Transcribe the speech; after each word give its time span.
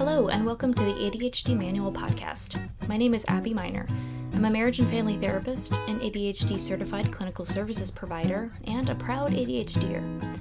Hello, 0.00 0.28
and 0.28 0.46
welcome 0.46 0.72
to 0.72 0.82
the 0.82 0.94
ADHD 0.94 1.54
Manual 1.54 1.92
Podcast. 1.92 2.58
My 2.88 2.96
name 2.96 3.12
is 3.12 3.26
Abby 3.28 3.52
Miner. 3.52 3.86
I'm 4.32 4.46
a 4.46 4.50
marriage 4.50 4.78
and 4.78 4.88
family 4.88 5.18
therapist, 5.18 5.72
an 5.72 6.00
ADHD 6.00 6.58
certified 6.58 7.12
clinical 7.12 7.44
services 7.44 7.90
provider, 7.90 8.50
and 8.64 8.88
a 8.88 8.94
proud 8.94 9.32
ADHDer. 9.32 10.40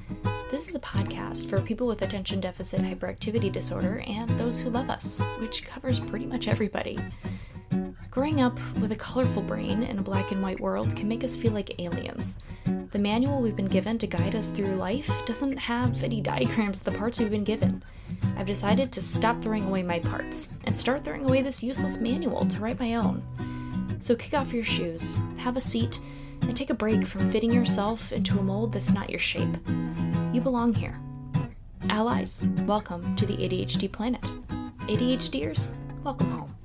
This 0.49 0.69
is 0.69 0.75
a 0.75 0.79
podcast 0.79 1.49
for 1.49 1.59
people 1.59 1.87
with 1.87 2.01
attention 2.03 2.39
deficit 2.39 2.79
hyperactivity 2.79 3.51
disorder 3.51 4.01
and 4.07 4.29
those 4.39 4.61
who 4.61 4.69
love 4.69 4.89
us, 4.89 5.19
which 5.41 5.65
covers 5.65 5.99
pretty 5.99 6.25
much 6.25 6.47
everybody. 6.47 6.97
Growing 8.11 8.39
up 8.39 8.57
with 8.79 8.93
a 8.93 8.95
colorful 8.95 9.41
brain 9.41 9.83
in 9.83 9.99
a 9.99 10.01
black 10.01 10.31
and 10.31 10.41
white 10.41 10.61
world 10.61 10.95
can 10.95 11.09
make 11.09 11.25
us 11.25 11.35
feel 11.35 11.51
like 11.51 11.81
aliens. 11.81 12.39
The 12.91 12.97
manual 12.97 13.41
we've 13.41 13.57
been 13.57 13.65
given 13.65 13.97
to 13.97 14.07
guide 14.07 14.35
us 14.35 14.47
through 14.47 14.75
life 14.75 15.11
doesn't 15.25 15.57
have 15.57 16.01
any 16.01 16.21
diagrams 16.21 16.77
of 16.77 16.85
the 16.85 16.97
parts 16.97 17.19
we've 17.19 17.29
been 17.29 17.43
given. 17.43 17.83
I've 18.37 18.47
decided 18.47 18.91
to 18.91 19.01
stop 19.01 19.41
throwing 19.41 19.65
away 19.65 19.83
my 19.83 19.99
parts 19.99 20.47
and 20.63 20.75
start 20.75 21.03
throwing 21.03 21.25
away 21.25 21.41
this 21.41 21.61
useless 21.61 21.97
manual 21.97 22.45
to 22.45 22.59
write 22.59 22.79
my 22.79 22.95
own. 22.95 23.21
So 23.99 24.15
kick 24.15 24.33
off 24.33 24.53
your 24.53 24.63
shoes, 24.63 25.15
have 25.37 25.57
a 25.57 25.61
seat, 25.61 25.99
and 26.41 26.55
take 26.55 26.69
a 26.69 26.73
break 26.73 27.05
from 27.05 27.29
fitting 27.29 27.51
yourself 27.51 28.11
into 28.11 28.39
a 28.39 28.43
mold 28.43 28.71
that's 28.71 28.91
not 28.91 29.09
your 29.09 29.19
shape. 29.19 29.55
You 30.31 30.41
belong 30.41 30.73
here. 30.73 30.97
Allies, 31.89 32.41
welcome 32.65 33.15
to 33.17 33.25
the 33.25 33.35
ADHD 33.35 33.91
planet. 33.91 34.21
ADHDers, 34.81 35.73
welcome 36.03 36.31
home. 36.31 36.55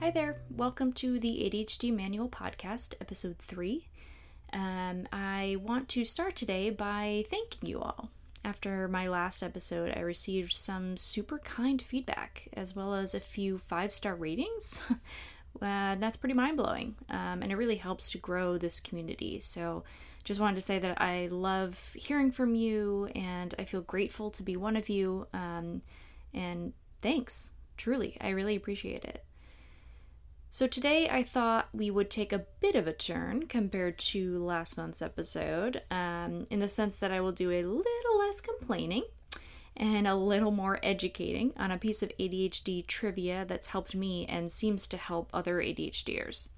Hi 0.00 0.10
there, 0.10 0.40
welcome 0.50 0.92
to 0.94 1.20
the 1.20 1.50
ADHD 1.50 1.94
Manual 1.94 2.28
Podcast, 2.28 2.94
episode 3.00 3.38
3. 3.38 3.86
Um, 4.52 5.06
I 5.12 5.56
want 5.62 5.88
to 5.90 6.04
start 6.04 6.34
today 6.34 6.70
by 6.70 7.24
thanking 7.30 7.68
you 7.68 7.80
all 7.80 8.10
after 8.48 8.88
my 8.88 9.08
last 9.08 9.42
episode, 9.42 9.92
I 9.94 10.00
received 10.00 10.54
some 10.54 10.96
super 10.96 11.38
kind 11.38 11.82
feedback 11.82 12.48
as 12.54 12.74
well 12.74 12.94
as 12.94 13.14
a 13.14 13.20
few 13.20 13.58
five 13.58 13.92
star 13.92 14.14
ratings. 14.14 14.80
uh, 15.62 15.96
that's 15.96 16.16
pretty 16.16 16.34
mind 16.34 16.56
blowing, 16.56 16.94
um, 17.10 17.42
and 17.42 17.52
it 17.52 17.56
really 17.56 17.76
helps 17.76 18.10
to 18.10 18.18
grow 18.18 18.56
this 18.56 18.80
community. 18.80 19.38
So, 19.38 19.84
just 20.24 20.40
wanted 20.40 20.56
to 20.56 20.62
say 20.62 20.78
that 20.78 21.00
I 21.00 21.28
love 21.30 21.92
hearing 21.94 22.30
from 22.30 22.54
you, 22.54 23.10
and 23.14 23.54
I 23.58 23.64
feel 23.64 23.82
grateful 23.82 24.30
to 24.30 24.42
be 24.42 24.56
one 24.56 24.76
of 24.76 24.88
you. 24.88 25.26
Um, 25.34 25.82
and 26.32 26.72
thanks, 27.02 27.50
truly, 27.76 28.16
I 28.18 28.30
really 28.30 28.56
appreciate 28.56 29.04
it. 29.04 29.24
So, 30.50 30.66
today 30.66 31.10
I 31.10 31.22
thought 31.22 31.68
we 31.74 31.90
would 31.90 32.10
take 32.10 32.32
a 32.32 32.46
bit 32.60 32.74
of 32.74 32.86
a 32.86 32.92
turn 32.92 33.46
compared 33.46 33.98
to 33.98 34.42
last 34.42 34.78
month's 34.78 35.02
episode, 35.02 35.82
um, 35.90 36.46
in 36.50 36.60
the 36.60 36.68
sense 36.68 36.96
that 36.98 37.12
I 37.12 37.20
will 37.20 37.32
do 37.32 37.50
a 37.50 37.62
little 37.62 38.18
less 38.18 38.40
complaining 38.40 39.04
and 39.76 40.08
a 40.08 40.14
little 40.14 40.50
more 40.50 40.80
educating 40.82 41.52
on 41.58 41.70
a 41.70 41.76
piece 41.76 42.02
of 42.02 42.10
ADHD 42.18 42.86
trivia 42.86 43.44
that's 43.44 43.68
helped 43.68 43.94
me 43.94 44.24
and 44.26 44.50
seems 44.50 44.86
to 44.86 44.96
help 44.96 45.28
other 45.34 45.58
ADHDers. 45.58 46.48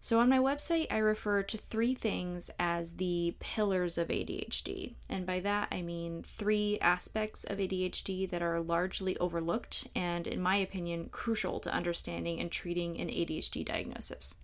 So, 0.00 0.20
on 0.20 0.28
my 0.28 0.38
website, 0.38 0.86
I 0.92 0.98
refer 0.98 1.42
to 1.42 1.58
three 1.58 1.92
things 1.92 2.50
as 2.58 2.96
the 2.96 3.34
pillars 3.40 3.98
of 3.98 4.08
ADHD. 4.08 4.94
And 5.08 5.26
by 5.26 5.40
that, 5.40 5.68
I 5.72 5.82
mean 5.82 6.22
three 6.22 6.78
aspects 6.80 7.42
of 7.42 7.58
ADHD 7.58 8.30
that 8.30 8.40
are 8.40 8.60
largely 8.60 9.18
overlooked 9.18 9.88
and, 9.96 10.28
in 10.28 10.40
my 10.40 10.56
opinion, 10.56 11.08
crucial 11.10 11.58
to 11.60 11.74
understanding 11.74 12.38
and 12.38 12.50
treating 12.50 13.00
an 13.00 13.08
ADHD 13.08 13.64
diagnosis. 13.64 14.36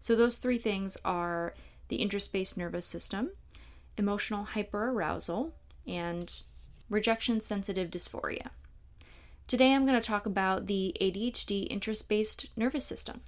So, 0.00 0.16
those 0.16 0.36
three 0.36 0.58
things 0.58 0.96
are 1.04 1.52
the 1.88 1.96
interest 1.96 2.32
based 2.32 2.56
nervous 2.56 2.86
system, 2.86 3.32
emotional 3.98 4.46
hyperarousal, 4.54 5.52
and 5.86 6.42
rejection 6.88 7.40
sensitive 7.40 7.90
dysphoria. 7.90 8.48
Today, 9.46 9.74
I'm 9.74 9.84
going 9.84 10.00
to 10.00 10.06
talk 10.06 10.24
about 10.24 10.66
the 10.66 10.96
ADHD 11.02 11.66
interest 11.70 12.08
based 12.08 12.46
nervous 12.56 12.86
system. 12.86 13.20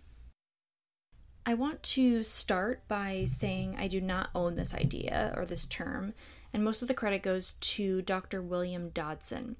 I 1.49 1.55
want 1.55 1.83
to 1.95 2.23
start 2.25 2.87
by 2.89 3.25
saying 3.25 3.77
I 3.79 3.89
do 3.89 4.03
not 4.03 4.29
own 4.35 4.57
this 4.57 4.75
idea 4.75 5.33
or 5.35 5.47
this 5.47 5.65
term, 5.65 6.13
and 6.53 6.63
most 6.63 6.83
of 6.83 6.89
the 6.89 6.95
credit 6.95 7.23
goes 7.23 7.55
to 7.55 8.03
Dr. 8.03 8.43
William 8.43 8.91
Dodson. 8.91 9.57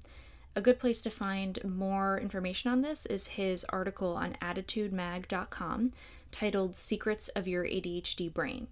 A 0.55 0.61
good 0.61 0.77
place 0.77 1.01
to 1.01 1.09
find 1.09 1.57
more 1.63 2.19
information 2.19 2.69
on 2.69 2.83
this 2.83 3.07
is 3.07 3.25
his 3.25 3.65
article 3.69 4.15
on 4.15 4.37
additudemag.com 4.39 5.91
titled 6.31 6.75
Secrets 6.75 7.27
of 7.29 7.47
Your 7.47 7.63
ADHD 7.63 8.31
Brain. 8.31 8.67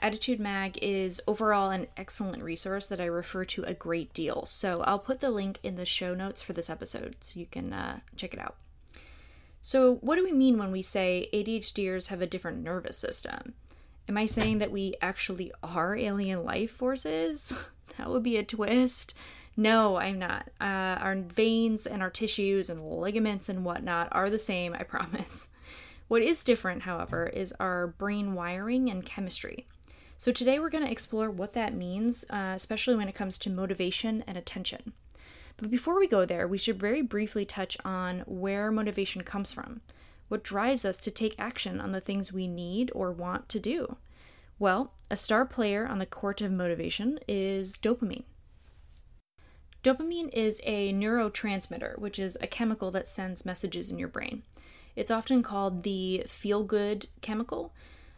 ADDitude 0.00 0.38
Mag 0.38 0.78
is 0.80 1.20
overall 1.26 1.70
an 1.72 1.88
excellent 1.96 2.44
resource 2.44 2.86
that 2.86 3.00
I 3.00 3.06
refer 3.06 3.44
to 3.46 3.64
a 3.64 3.74
great 3.74 4.14
deal, 4.14 4.46
so 4.46 4.82
I'll 4.82 5.00
put 5.00 5.18
the 5.18 5.32
link 5.32 5.58
in 5.64 5.74
the 5.74 5.84
show 5.84 6.14
notes 6.14 6.42
for 6.42 6.52
this 6.52 6.70
episode 6.70 7.16
so 7.18 7.40
you 7.40 7.46
can 7.46 7.72
uh, 7.72 7.98
check 8.14 8.32
it 8.32 8.38
out. 8.38 8.54
So, 9.66 9.96
what 9.96 10.14
do 10.14 10.22
we 10.22 10.30
mean 10.30 10.58
when 10.58 10.70
we 10.70 10.80
say 10.80 11.28
ADHDers 11.32 12.06
have 12.06 12.22
a 12.22 12.26
different 12.26 12.62
nervous 12.62 12.96
system? 12.96 13.54
Am 14.08 14.16
I 14.16 14.26
saying 14.26 14.58
that 14.58 14.70
we 14.70 14.94
actually 15.02 15.50
are 15.60 15.96
alien 15.96 16.44
life 16.44 16.70
forces? 16.70 17.52
that 17.98 18.08
would 18.08 18.22
be 18.22 18.36
a 18.36 18.44
twist. 18.44 19.12
No, 19.56 19.96
I'm 19.96 20.20
not. 20.20 20.50
Uh, 20.60 21.02
our 21.02 21.16
veins 21.16 21.84
and 21.84 22.00
our 22.00 22.10
tissues 22.10 22.70
and 22.70 22.80
ligaments 22.80 23.48
and 23.48 23.64
whatnot 23.64 24.06
are 24.12 24.30
the 24.30 24.38
same, 24.38 24.72
I 24.72 24.82
promise. 24.84 25.48
What 26.06 26.22
is 26.22 26.44
different, 26.44 26.82
however, 26.82 27.26
is 27.26 27.52
our 27.58 27.88
brain 27.88 28.34
wiring 28.34 28.88
and 28.88 29.04
chemistry. 29.04 29.66
So, 30.16 30.30
today 30.30 30.60
we're 30.60 30.70
going 30.70 30.84
to 30.84 30.92
explore 30.92 31.28
what 31.28 31.54
that 31.54 31.74
means, 31.74 32.24
uh, 32.30 32.52
especially 32.54 32.94
when 32.94 33.08
it 33.08 33.16
comes 33.16 33.36
to 33.38 33.50
motivation 33.50 34.22
and 34.28 34.38
attention. 34.38 34.92
But 35.56 35.70
before 35.70 35.98
we 35.98 36.06
go 36.06 36.24
there, 36.24 36.46
we 36.46 36.58
should 36.58 36.78
very 36.78 37.02
briefly 37.02 37.44
touch 37.44 37.76
on 37.84 38.20
where 38.26 38.70
motivation 38.70 39.22
comes 39.22 39.52
from. 39.52 39.80
What 40.28 40.42
drives 40.42 40.84
us 40.84 40.98
to 40.98 41.10
take 41.10 41.34
action 41.38 41.80
on 41.80 41.92
the 41.92 42.00
things 42.00 42.32
we 42.32 42.46
need 42.46 42.90
or 42.94 43.12
want 43.12 43.48
to 43.50 43.60
do? 43.60 43.96
Well, 44.58 44.92
a 45.10 45.16
star 45.16 45.44
player 45.44 45.86
on 45.86 45.98
the 45.98 46.06
court 46.06 46.40
of 46.40 46.52
motivation 46.52 47.18
is 47.28 47.76
dopamine. 47.76 48.24
Dopamine 49.82 50.30
is 50.32 50.60
a 50.64 50.92
neurotransmitter, 50.92 51.98
which 51.98 52.18
is 52.18 52.36
a 52.40 52.46
chemical 52.46 52.90
that 52.90 53.08
sends 53.08 53.46
messages 53.46 53.88
in 53.88 53.98
your 53.98 54.08
brain. 54.08 54.42
It's 54.96 55.10
often 55.10 55.42
called 55.42 55.84
the 55.84 56.24
feel 56.26 56.64
good 56.64 57.06
chemical, 57.20 57.72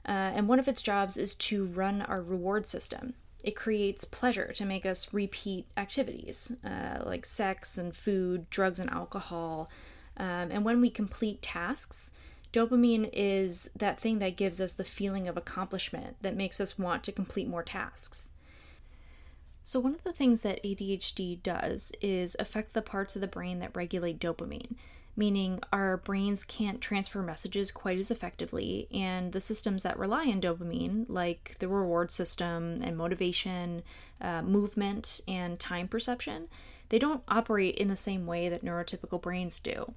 uh, 0.06 0.12
and 0.12 0.48
one 0.48 0.58
of 0.58 0.68
its 0.68 0.80
jobs 0.80 1.16
is 1.18 1.34
to 1.34 1.66
run 1.66 2.00
our 2.02 2.22
reward 2.22 2.66
system 2.66 3.14
it 3.44 3.54
creates 3.54 4.04
pleasure 4.04 4.52
to 4.52 4.64
make 4.64 4.84
us 4.84 5.12
repeat 5.12 5.66
activities 5.76 6.52
uh, 6.64 7.02
like 7.04 7.24
sex 7.24 7.78
and 7.78 7.94
food, 7.94 8.48
drugs 8.50 8.80
and 8.80 8.90
alcohol. 8.90 9.70
Um, 10.16 10.50
and 10.50 10.64
when 10.64 10.80
we 10.80 10.90
complete 10.90 11.40
tasks, 11.40 12.10
dopamine 12.52 13.08
is 13.12 13.70
that 13.76 14.00
thing 14.00 14.18
that 14.18 14.36
gives 14.36 14.60
us 14.60 14.72
the 14.72 14.84
feeling 14.84 15.28
of 15.28 15.36
accomplishment 15.36 16.16
that 16.22 16.36
makes 16.36 16.60
us 16.60 16.78
want 16.78 17.04
to 17.04 17.12
complete 17.12 17.48
more 17.48 17.62
tasks. 17.62 18.30
So, 19.62 19.78
one 19.78 19.94
of 19.94 20.02
the 20.02 20.12
things 20.12 20.42
that 20.42 20.62
ADHD 20.64 21.42
does 21.42 21.92
is 22.00 22.36
affect 22.40 22.72
the 22.72 22.82
parts 22.82 23.14
of 23.14 23.20
the 23.20 23.28
brain 23.28 23.58
that 23.60 23.76
regulate 23.76 24.18
dopamine 24.18 24.74
meaning 25.18 25.60
our 25.72 25.96
brains 25.96 26.44
can't 26.44 26.80
transfer 26.80 27.20
messages 27.20 27.72
quite 27.72 27.98
as 27.98 28.08
effectively, 28.08 28.86
and 28.92 29.32
the 29.32 29.40
systems 29.40 29.82
that 29.82 29.98
rely 29.98 30.26
on 30.26 30.40
dopamine, 30.40 31.04
like 31.08 31.56
the 31.58 31.66
reward 31.66 32.12
system 32.12 32.80
and 32.84 32.96
motivation, 32.96 33.82
uh, 34.20 34.42
movement, 34.42 35.20
and 35.26 35.58
time 35.58 35.88
perception, 35.88 36.46
they 36.90 37.00
don't 37.00 37.24
operate 37.26 37.74
in 37.74 37.88
the 37.88 37.96
same 37.96 38.26
way 38.26 38.48
that 38.48 38.64
neurotypical 38.64 39.20
brains 39.20 39.58
do. 39.58 39.92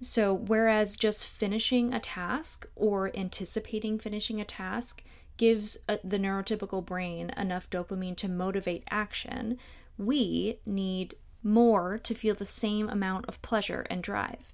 So, 0.00 0.32
whereas 0.32 0.96
just 0.96 1.26
finishing 1.26 1.92
a 1.92 1.98
task 1.98 2.68
or 2.76 3.10
anticipating 3.16 3.98
finishing 3.98 4.40
a 4.40 4.44
task 4.44 5.02
gives 5.36 5.78
a, 5.88 5.94
uh, 5.94 5.96
the 6.04 6.18
neurotypical 6.18 6.86
brain 6.86 7.30
enough 7.36 7.68
dopamine 7.70 8.16
to 8.18 8.28
motivate 8.28 8.84
action, 8.88 9.58
we 9.98 10.60
need 10.64 11.16
more 11.42 11.98
to 11.98 12.14
feel 12.14 12.34
the 12.34 12.46
same 12.46 12.88
amount 12.88 13.26
of 13.26 13.40
pleasure 13.42 13.86
and 13.90 14.02
drive. 14.02 14.52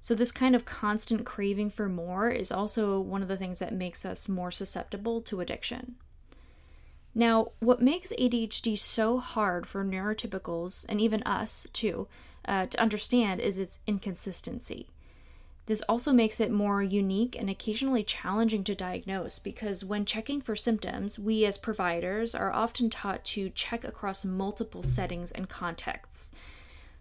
So, 0.00 0.14
this 0.14 0.32
kind 0.32 0.54
of 0.54 0.64
constant 0.64 1.26
craving 1.26 1.70
for 1.70 1.88
more 1.88 2.30
is 2.30 2.52
also 2.52 3.00
one 3.00 3.22
of 3.22 3.28
the 3.28 3.36
things 3.36 3.58
that 3.58 3.74
makes 3.74 4.04
us 4.04 4.28
more 4.28 4.50
susceptible 4.50 5.20
to 5.22 5.40
addiction. 5.40 5.96
Now, 7.14 7.48
what 7.58 7.82
makes 7.82 8.12
ADHD 8.12 8.78
so 8.78 9.18
hard 9.18 9.66
for 9.66 9.84
neurotypicals, 9.84 10.86
and 10.88 11.00
even 11.00 11.22
us 11.24 11.66
too, 11.72 12.06
uh, 12.44 12.66
to 12.66 12.80
understand 12.80 13.40
is 13.40 13.58
its 13.58 13.80
inconsistency. 13.86 14.88
This 15.68 15.82
also 15.82 16.14
makes 16.14 16.40
it 16.40 16.50
more 16.50 16.82
unique 16.82 17.36
and 17.38 17.50
occasionally 17.50 18.02
challenging 18.02 18.64
to 18.64 18.74
diagnose 18.74 19.38
because 19.38 19.84
when 19.84 20.06
checking 20.06 20.40
for 20.40 20.56
symptoms, 20.56 21.18
we 21.18 21.44
as 21.44 21.58
providers 21.58 22.34
are 22.34 22.50
often 22.50 22.88
taught 22.88 23.22
to 23.26 23.50
check 23.50 23.84
across 23.84 24.24
multiple 24.24 24.82
settings 24.82 25.30
and 25.30 25.46
contexts 25.46 26.32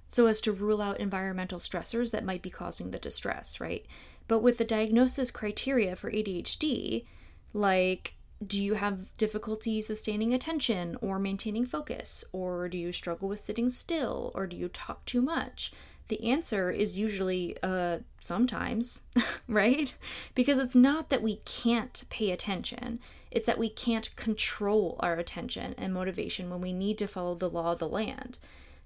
so 0.09 0.25
as 0.25 0.41
to 0.41 0.51
rule 0.51 0.81
out 0.81 0.99
environmental 0.99 1.59
stressors 1.59 2.11
that 2.11 2.25
might 2.25 2.41
be 2.41 2.49
causing 2.49 2.91
the 2.91 2.99
distress, 2.99 3.61
right? 3.61 3.85
But 4.27 4.39
with 4.39 4.57
the 4.57 4.65
diagnosis 4.65 5.31
criteria 5.31 5.95
for 5.95 6.11
ADHD, 6.11 7.05
like 7.53 8.15
do 8.45 8.61
you 8.61 8.73
have 8.73 9.15
difficulty 9.15 9.81
sustaining 9.81 10.33
attention 10.33 10.97
or 10.99 11.19
maintaining 11.19 11.65
focus? 11.65 12.25
Or 12.33 12.67
do 12.67 12.77
you 12.77 12.91
struggle 12.91 13.29
with 13.29 13.41
sitting 13.41 13.69
still? 13.69 14.33
Or 14.35 14.45
do 14.45 14.57
you 14.57 14.67
talk 14.67 15.05
too 15.05 15.21
much? 15.21 15.71
The 16.07 16.23
answer 16.23 16.71
is 16.71 16.97
usually 16.97 17.57
uh, 17.61 17.99
sometimes, 18.19 19.03
right? 19.47 19.93
Because 20.35 20.57
it's 20.57 20.75
not 20.75 21.09
that 21.09 21.21
we 21.21 21.37
can't 21.45 22.03
pay 22.09 22.31
attention, 22.31 22.99
it's 23.29 23.45
that 23.45 23.57
we 23.57 23.69
can't 23.69 24.15
control 24.15 24.95
our 25.01 25.15
attention 25.15 25.75
and 25.77 25.93
motivation 25.93 26.49
when 26.49 26.61
we 26.61 26.71
need 26.71 26.97
to 26.99 27.07
follow 27.07 27.35
the 27.35 27.49
law 27.49 27.73
of 27.73 27.79
the 27.79 27.89
land. 27.89 28.39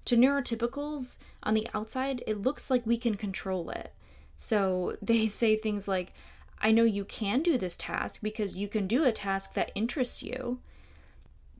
To 0.06 0.18
neurotypicals, 0.18 1.19
on 1.44 1.53
the 1.53 1.68
outside, 1.73 2.23
it 2.25 2.41
looks 2.41 2.71
like 2.71 2.85
we 2.85 2.97
can 2.97 3.15
control 3.15 3.69
it. 3.69 3.94
So 4.35 4.97
they 5.01 5.27
say 5.27 5.56
things 5.56 5.88
like, 5.88 6.13
I 6.59 6.71
know 6.71 6.83
you 6.83 7.06
can 7.06 7.41
do 7.41 7.57
this 7.57 7.75
task 7.75 8.19
because 8.21 8.56
you 8.56 8.67
can 8.67 8.88
do 8.88 9.03
a 9.03 9.12
task 9.12 9.53
that 9.53 9.71
interests 9.75 10.21
you. 10.21 10.59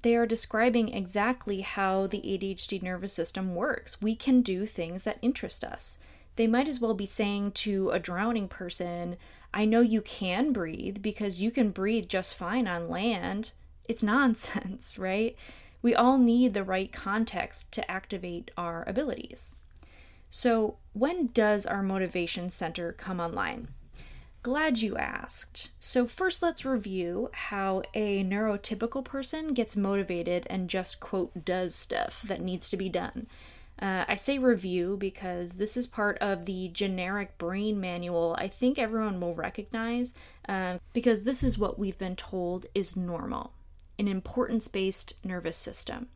They 0.02 0.16
are 0.16 0.26
describing 0.26 0.90
exactly 0.90 1.62
how 1.62 2.08
the 2.08 2.22
ADHD 2.22 2.82
nervous 2.82 3.14
system 3.14 3.56
works. 3.56 4.02
We 4.02 4.16
can 4.16 4.42
do 4.42 4.66
things 4.66 5.04
that 5.04 5.20
interest 5.22 5.64
us. 5.64 6.00
They 6.38 6.48
might 6.48 6.68
as 6.68 6.80
well 6.80 6.94
be 6.94 7.06
saying 7.06 7.52
to 7.52 7.90
a 7.92 8.00
drowning 8.00 8.48
person, 8.48 9.18
I 9.54 9.66
know 9.66 9.82
you 9.82 10.02
can 10.02 10.54
breathe 10.54 11.02
because 11.02 11.42
you 11.42 11.52
can 11.52 11.72
breathe 11.72 12.08
just 12.08 12.36
fine 12.36 12.68
on 12.68 12.90
land. 12.90 13.52
It's 13.88 14.02
nonsense, 14.16 14.98
right? 14.98 15.36
We 15.82 15.94
all 15.94 16.18
need 16.18 16.54
the 16.54 16.64
right 16.64 16.92
context 16.92 17.72
to 17.74 17.92
activate 17.92 18.52
our 18.58 18.84
abilities. 18.88 19.56
So, 20.30 20.78
when 20.94 21.28
does 21.28 21.66
our 21.66 21.84
motivation 21.84 22.50
center 22.50 22.94
come 22.94 23.20
online? 23.20 23.70
Glad 24.44 24.80
you 24.80 24.98
asked. 24.98 25.70
So, 25.80 26.08
first, 26.08 26.42
let's 26.42 26.66
review 26.66 27.30
how 27.32 27.84
a 27.94 28.24
neurotypical 28.24 29.06
person 29.06 29.54
gets 29.54 29.78
motivated 29.78 30.48
and 30.50 30.68
just, 30.68 31.00
quote, 31.00 31.46
does 31.46 31.76
stuff 31.76 32.24
that 32.24 32.42
needs 32.42 32.68
to 32.72 32.78
be 32.78 32.90
done. 32.90 33.28
Uh, 33.80 34.06
I 34.08 34.16
say 34.16 34.40
review 34.40 34.98
because 35.00 35.54
this 35.54 35.78
is 35.78 35.86
part 35.86 36.18
of 36.20 36.46
the 36.46 36.70
generic 36.70 37.38
brain 37.38 37.80
manual 37.80 38.36
I 38.38 38.48
think 38.48 38.78
everyone 38.78 39.20
will 39.20 39.34
recognize 39.34 40.14
uh, 40.48 40.78
because 40.94 41.24
this 41.24 41.42
is 41.42 41.58
what 41.58 41.80
we've 41.80 41.98
been 41.98 42.16
told 42.16 42.68
is 42.76 42.96
normal 42.96 43.54
an 43.98 44.08
importance 44.08 44.68
based 44.68 45.14
nervous 45.24 45.58
system. 45.58 46.08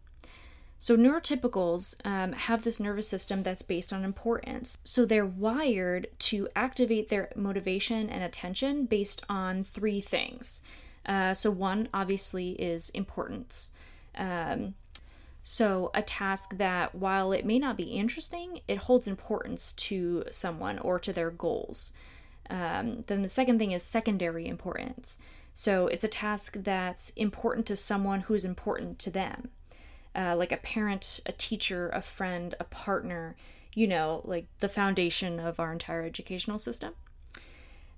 So, 0.85 0.95
neurotypicals 0.95 1.95
um, 2.05 2.33
have 2.33 2.63
this 2.63 2.79
nervous 2.79 3.07
system 3.07 3.41
that's 3.41 3.63
based 3.63 3.91
on 3.91 4.05
importance. 4.05 4.77
So, 4.83 5.03
they're 5.03 5.25
wired 5.25 6.09
to 6.29 6.47
activate 6.55 7.09
their 7.09 7.31
motivation 7.35 8.07
and 8.07 8.23
attention 8.23 8.85
based 8.85 9.23
on 9.27 9.63
three 9.63 9.99
things. 9.99 10.61
Uh, 11.03 11.33
so, 11.33 11.49
one 11.49 11.89
obviously 11.91 12.51
is 12.61 12.91
importance. 12.91 13.71
Um, 14.15 14.75
so, 15.41 15.89
a 15.95 16.03
task 16.03 16.57
that, 16.57 16.93
while 16.93 17.31
it 17.31 17.47
may 17.47 17.57
not 17.57 17.77
be 17.77 17.85
interesting, 17.85 18.59
it 18.67 18.77
holds 18.77 19.07
importance 19.07 19.71
to 19.87 20.25
someone 20.29 20.77
or 20.77 20.99
to 20.99 21.11
their 21.11 21.31
goals. 21.31 21.93
Um, 22.47 23.05
then, 23.07 23.23
the 23.23 23.29
second 23.29 23.57
thing 23.57 23.71
is 23.71 23.81
secondary 23.81 24.47
importance. 24.47 25.17
So, 25.51 25.87
it's 25.87 26.03
a 26.03 26.07
task 26.07 26.57
that's 26.59 27.09
important 27.15 27.65
to 27.65 27.75
someone 27.75 28.21
who's 28.21 28.45
important 28.45 28.99
to 28.99 29.09
them 29.09 29.49
uh, 30.15 30.35
like 30.35 30.51
a 30.51 30.57
parent, 30.57 31.19
a 31.25 31.31
teacher, 31.31 31.89
a 31.89 32.01
friend, 32.01 32.55
a 32.59 32.63
partner, 32.63 33.35
you 33.73 33.87
know, 33.87 34.21
like 34.23 34.47
the 34.59 34.69
foundation 34.69 35.39
of 35.39 35.59
our 35.59 35.71
entire 35.71 36.03
educational 36.03 36.57
system. 36.57 36.93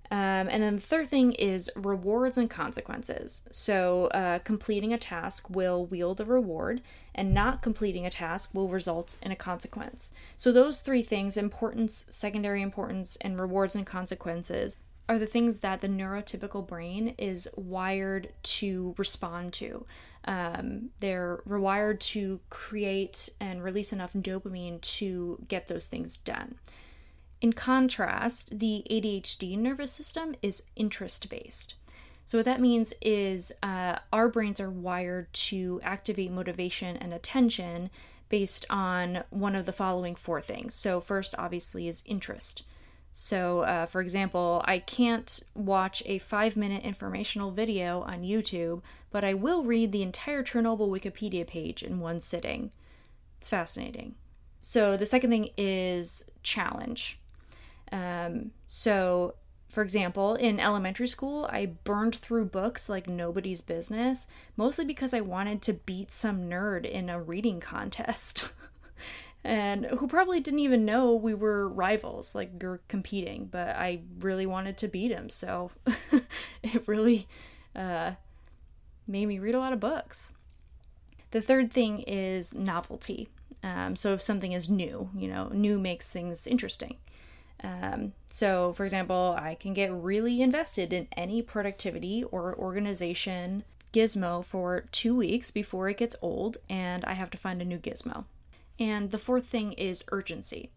Um, 0.09 0.47
and 0.49 0.63
then 0.63 0.75
the 0.75 0.81
third 0.81 1.09
thing 1.09 1.33
is 1.33 1.69
rewards 1.75 2.37
and 2.37 2.49
consequences. 2.49 3.43
So, 3.51 4.07
uh, 4.07 4.39
completing 4.39 4.93
a 4.93 4.97
task 4.97 5.49
will 5.49 5.85
wield 5.85 6.21
a 6.21 6.25
reward, 6.25 6.81
and 7.13 7.33
not 7.33 7.61
completing 7.61 8.05
a 8.05 8.09
task 8.09 8.55
will 8.55 8.69
result 8.69 9.17
in 9.21 9.33
a 9.33 9.35
consequence. 9.35 10.13
So, 10.37 10.53
those 10.53 10.79
three 10.79 11.03
things 11.03 11.35
importance, 11.35 12.05
secondary 12.09 12.61
importance, 12.61 13.17
and 13.19 13.39
rewards 13.39 13.75
and 13.75 13.85
consequences 13.85 14.77
are 15.09 15.19
the 15.19 15.25
things 15.25 15.59
that 15.59 15.81
the 15.81 15.89
neurotypical 15.89 16.65
brain 16.65 17.13
is 17.17 17.49
wired 17.55 18.29
to 18.43 18.95
respond 18.97 19.53
to. 19.53 19.85
Um, 20.27 20.89
they're 20.99 21.41
rewired 21.47 21.99
to 22.11 22.41
create 22.49 23.29
and 23.39 23.63
release 23.63 23.93
enough 23.93 24.13
dopamine 24.13 24.81
to 24.81 25.43
get 25.47 25.67
those 25.67 25.87
things 25.87 26.17
done. 26.17 26.55
In 27.39 27.53
contrast, 27.53 28.59
the 28.59 28.83
ADHD 28.91 29.57
nervous 29.57 29.91
system 29.91 30.35
is 30.41 30.63
interest 30.75 31.29
based. 31.29 31.75
So, 32.25 32.37
what 32.37 32.45
that 32.45 32.59
means 32.59 32.93
is 33.01 33.53
uh, 33.63 33.99
our 34.11 34.27
brains 34.27 34.59
are 34.59 34.69
wired 34.69 35.31
to 35.33 35.79
activate 35.81 36.31
motivation 36.31 36.97
and 36.97 37.13
attention 37.13 37.89
based 38.27 38.65
on 38.69 39.23
one 39.29 39.55
of 39.55 39.65
the 39.65 39.71
following 39.71 40.13
four 40.13 40.41
things. 40.41 40.73
So, 40.73 40.99
first, 40.99 41.35
obviously, 41.37 41.87
is 41.87 42.03
interest. 42.05 42.63
So, 43.19 43.61
uh, 43.61 43.87
for 43.87 43.99
example, 43.99 44.61
I 44.65 44.77
can't 44.77 45.39
watch 45.55 46.03
a 46.05 46.19
five 46.19 46.55
minute 46.55 46.83
informational 46.83 47.49
video 47.49 48.01
on 48.03 48.21
YouTube, 48.21 48.83
but 49.09 49.23
I 49.23 49.33
will 49.33 49.63
read 49.63 49.91
the 49.91 50.03
entire 50.03 50.43
Chernobyl 50.43 50.87
Wikipedia 50.87 51.47
page 51.47 51.81
in 51.81 51.99
one 51.99 52.19
sitting. 52.19 52.69
It's 53.39 53.49
fascinating. 53.49 54.13
So, 54.61 54.95
the 54.95 55.07
second 55.07 55.31
thing 55.31 55.49
is 55.57 56.29
challenge. 56.43 57.19
Um, 57.91 58.51
so, 58.67 59.33
for 59.67 59.81
example, 59.81 60.35
in 60.35 60.59
elementary 60.59 61.07
school, 61.07 61.49
I 61.51 61.65
burned 61.65 62.15
through 62.15 62.45
books 62.45 62.87
like 62.87 63.09
nobody's 63.09 63.61
business, 63.61 64.27
mostly 64.55 64.85
because 64.85 65.11
I 65.15 65.21
wanted 65.21 65.63
to 65.63 65.73
beat 65.73 66.11
some 66.11 66.47
nerd 66.47 66.85
in 66.85 67.09
a 67.09 67.19
reading 67.19 67.61
contest. 67.61 68.51
and 69.47 69.85
who 69.85 70.09
probably 70.09 70.41
didn't 70.41 70.59
even 70.59 70.83
know 70.83 71.15
we 71.15 71.33
were 71.33 71.69
rivals, 71.69 72.35
like 72.35 72.51
we 72.59 72.67
are 72.67 72.81
competing, 72.89 73.45
but 73.45 73.69
I 73.69 74.01
really 74.19 74.45
wanted 74.45 74.77
to 74.79 74.89
beat 74.89 75.09
him, 75.09 75.29
so 75.29 75.71
it 76.61 76.85
really 76.85 77.29
uh, 77.73 78.11
made 79.07 79.25
me 79.25 79.39
read 79.39 79.55
a 79.55 79.59
lot 79.59 79.71
of 79.71 79.79
books. 79.79 80.33
The 81.31 81.41
third 81.41 81.71
thing 81.71 82.01
is 82.01 82.53
novelty. 82.53 83.29
Um, 83.63 83.95
so 83.95 84.13
if 84.13 84.21
something 84.21 84.51
is 84.51 84.69
new, 84.69 85.11
you 85.15 85.29
know, 85.29 85.47
new 85.53 85.79
makes 85.79 86.11
things 86.11 86.45
interesting. 86.45 86.97
Um, 87.63 88.11
so, 88.29 88.73
for 88.73 88.83
example, 88.83 89.33
I 89.39 89.55
can 89.55 89.73
get 89.73 89.93
really 89.93 90.41
invested 90.41 90.91
in 90.91 91.07
any 91.15 91.41
productivity 91.41 92.21
or 92.25 92.53
organization 92.53 93.63
gizmo 93.93 94.43
for 94.43 94.81
two 94.91 95.15
weeks 95.15 95.51
before 95.51 95.87
it 95.87 95.97
gets 95.97 96.17
old 96.21 96.57
and 96.69 97.05
I 97.05 97.13
have 97.13 97.29
to 97.29 97.37
find 97.37 97.61
a 97.61 97.65
new 97.65 97.79
gizmo. 97.79 98.25
And 98.79 99.11
the 99.11 99.17
fourth 99.17 99.45
thing 99.45 99.73
is 99.73 100.03
urgency. 100.11 100.71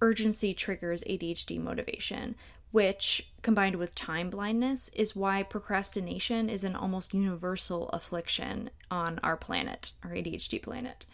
Urgency 0.00 0.54
triggers 0.54 1.04
ADHD 1.04 1.60
motivation, 1.60 2.34
which, 2.72 3.28
combined 3.42 3.76
with 3.76 3.94
time 3.94 4.30
blindness, 4.30 4.88
is 4.94 5.14
why 5.14 5.42
procrastination 5.42 6.48
is 6.48 6.64
an 6.64 6.74
almost 6.74 7.14
universal 7.14 7.88
affliction 7.90 8.70
on 8.90 9.20
our 9.22 9.36
planet, 9.36 9.92
our 10.02 10.10
ADHD 10.10 10.60
planet. 10.60 11.06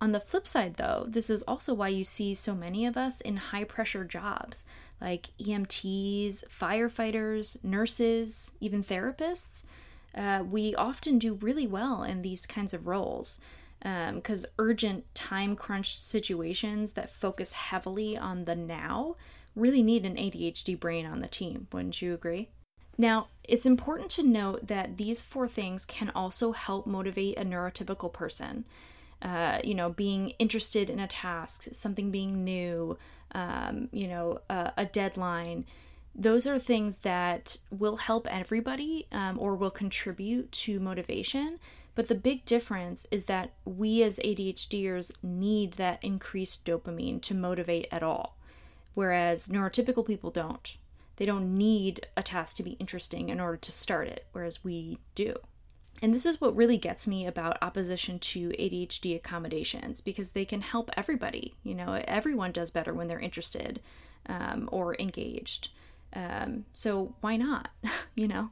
On 0.00 0.12
the 0.12 0.20
flip 0.20 0.46
side, 0.46 0.74
though, 0.74 1.06
this 1.08 1.28
is 1.28 1.42
also 1.42 1.74
why 1.74 1.88
you 1.88 2.04
see 2.04 2.34
so 2.34 2.54
many 2.54 2.86
of 2.86 2.96
us 2.96 3.20
in 3.20 3.36
high 3.36 3.64
pressure 3.64 4.04
jobs 4.04 4.64
like 5.00 5.30
EMTs, 5.40 6.44
firefighters, 6.46 7.62
nurses, 7.64 8.52
even 8.60 8.82
therapists. 8.82 9.64
Uh, 10.14 10.42
we 10.48 10.74
often 10.74 11.18
do 11.18 11.34
really 11.34 11.66
well 11.66 12.02
in 12.02 12.22
these 12.22 12.46
kinds 12.46 12.74
of 12.74 12.86
roles 12.86 13.40
because 13.80 14.44
um, 14.44 14.50
urgent 14.58 15.14
time 15.14 15.54
crunched 15.54 15.98
situations 15.98 16.92
that 16.94 17.10
focus 17.10 17.52
heavily 17.52 18.16
on 18.18 18.44
the 18.44 18.56
now 18.56 19.16
really 19.54 19.82
need 19.82 20.04
an 20.04 20.16
ADHD 20.16 20.78
brain 20.78 21.06
on 21.06 21.20
the 21.20 21.28
team. 21.28 21.68
Wouldn't 21.72 22.00
you 22.02 22.14
agree? 22.14 22.48
Now, 22.96 23.28
it's 23.44 23.64
important 23.64 24.10
to 24.10 24.22
note 24.22 24.66
that 24.66 24.96
these 24.96 25.22
four 25.22 25.46
things 25.46 25.84
can 25.84 26.10
also 26.14 26.52
help 26.52 26.86
motivate 26.86 27.38
a 27.38 27.44
neurotypical 27.44 28.12
person. 28.12 28.64
Uh, 29.22 29.58
you 29.64 29.74
know, 29.74 29.90
being 29.90 30.30
interested 30.38 30.88
in 30.90 31.00
a 31.00 31.08
task, 31.08 31.68
something 31.72 32.10
being 32.10 32.44
new, 32.44 32.96
um, 33.32 33.88
you 33.92 34.06
know, 34.06 34.40
uh, 34.48 34.70
a 34.76 34.84
deadline. 34.84 35.64
Those 36.14 36.46
are 36.46 36.58
things 36.58 36.98
that 36.98 37.56
will 37.70 37.96
help 37.96 38.26
everybody 38.28 39.06
um, 39.10 39.38
or 39.38 39.54
will 39.56 39.70
contribute 39.70 40.50
to 40.52 40.78
motivation, 40.78 41.58
but 41.98 42.06
the 42.06 42.14
big 42.14 42.44
difference 42.44 43.08
is 43.10 43.24
that 43.24 43.54
we 43.64 44.04
as 44.04 44.20
ADHDers 44.20 45.10
need 45.20 45.72
that 45.72 45.98
increased 46.00 46.64
dopamine 46.64 47.20
to 47.22 47.34
motivate 47.34 47.88
at 47.90 48.04
all, 48.04 48.38
whereas 48.94 49.48
neurotypical 49.48 50.06
people 50.06 50.30
don't. 50.30 50.76
They 51.16 51.24
don't 51.24 51.58
need 51.58 52.06
a 52.16 52.22
task 52.22 52.54
to 52.58 52.62
be 52.62 52.76
interesting 52.78 53.30
in 53.30 53.40
order 53.40 53.56
to 53.56 53.72
start 53.72 54.06
it, 54.06 54.26
whereas 54.30 54.62
we 54.62 55.00
do. 55.16 55.34
And 56.00 56.14
this 56.14 56.24
is 56.24 56.40
what 56.40 56.54
really 56.54 56.78
gets 56.78 57.08
me 57.08 57.26
about 57.26 57.58
opposition 57.60 58.20
to 58.20 58.50
ADHD 58.50 59.16
accommodations 59.16 60.00
because 60.00 60.30
they 60.30 60.44
can 60.44 60.60
help 60.60 60.92
everybody. 60.96 61.54
You 61.64 61.74
know, 61.74 62.00
everyone 62.06 62.52
does 62.52 62.70
better 62.70 62.94
when 62.94 63.08
they're 63.08 63.18
interested 63.18 63.80
um, 64.26 64.68
or 64.70 64.94
engaged. 65.00 65.70
Um, 66.14 66.64
so 66.72 67.16
why 67.22 67.36
not? 67.36 67.70
you 68.14 68.28
know? 68.28 68.50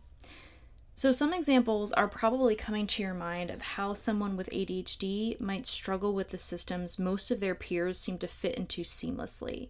So, 0.98 1.12
some 1.12 1.34
examples 1.34 1.92
are 1.92 2.08
probably 2.08 2.54
coming 2.54 2.86
to 2.86 3.02
your 3.02 3.12
mind 3.12 3.50
of 3.50 3.60
how 3.60 3.92
someone 3.92 4.34
with 4.34 4.48
ADHD 4.48 5.38
might 5.38 5.66
struggle 5.66 6.14
with 6.14 6.30
the 6.30 6.38
systems 6.38 6.98
most 6.98 7.30
of 7.30 7.38
their 7.38 7.54
peers 7.54 7.98
seem 7.98 8.16
to 8.16 8.26
fit 8.26 8.54
into 8.54 8.82
seamlessly. 8.82 9.68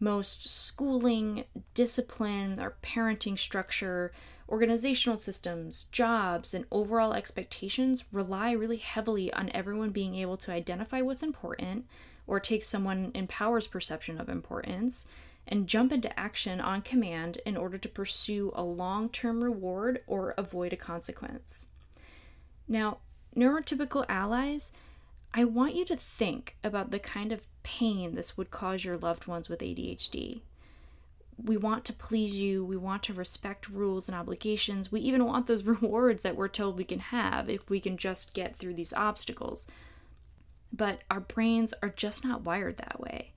Most 0.00 0.50
schooling, 0.50 1.44
discipline, 1.74 2.58
or 2.58 2.74
parenting 2.82 3.38
structure, 3.38 4.10
organizational 4.48 5.16
systems, 5.16 5.84
jobs, 5.92 6.52
and 6.52 6.64
overall 6.72 7.12
expectations 7.12 8.02
rely 8.10 8.50
really 8.50 8.78
heavily 8.78 9.32
on 9.32 9.52
everyone 9.54 9.90
being 9.90 10.16
able 10.16 10.36
to 10.38 10.50
identify 10.50 11.00
what's 11.00 11.22
important 11.22 11.86
or 12.26 12.40
take 12.40 12.64
someone 12.64 13.12
in 13.14 13.28
power's 13.28 13.68
perception 13.68 14.20
of 14.20 14.28
importance 14.28 15.06
and 15.46 15.66
jump 15.66 15.92
into 15.92 16.18
action 16.18 16.60
on 16.60 16.82
command 16.82 17.38
in 17.44 17.56
order 17.56 17.78
to 17.78 17.88
pursue 17.88 18.52
a 18.54 18.62
long 18.62 19.08
term 19.08 19.44
reward 19.44 20.00
or 20.06 20.34
avoid 20.38 20.72
a 20.72 20.76
consequence. 20.76 21.66
Now, 22.66 22.98
neurotypical 23.36 24.06
allies, 24.08 24.72
I 25.34 25.44
want 25.44 25.74
you 25.74 25.84
to 25.86 25.96
think 25.96 26.56
about 26.64 26.90
the 26.90 26.98
kind 26.98 27.32
of 27.32 27.46
pain 27.62 28.14
this 28.14 28.36
would 28.36 28.50
cause 28.50 28.84
your 28.84 28.96
loved 28.96 29.26
ones 29.26 29.48
with 29.48 29.60
ADHD. 29.60 30.40
We 31.42 31.56
want 31.56 31.84
to 31.86 31.92
please 31.92 32.36
you, 32.36 32.64
we 32.64 32.76
want 32.76 33.02
to 33.04 33.12
respect 33.12 33.68
rules 33.68 34.08
and 34.08 34.16
obligations, 34.16 34.92
we 34.92 35.00
even 35.00 35.24
want 35.26 35.46
those 35.46 35.62
rewards 35.64 36.22
that 36.22 36.36
we're 36.36 36.48
told 36.48 36.78
we 36.78 36.84
can 36.84 37.00
have 37.00 37.50
if 37.50 37.68
we 37.68 37.80
can 37.80 37.96
just 37.98 38.32
get 38.32 38.56
through 38.56 38.74
these 38.74 38.92
obstacles. 38.92 39.66
But 40.72 41.02
our 41.10 41.20
brains 41.20 41.74
are 41.82 41.88
just 41.90 42.24
not 42.24 42.42
wired 42.42 42.78
that 42.78 42.98
way 43.00 43.33